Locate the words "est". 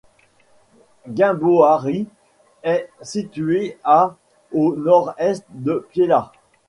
2.63-2.89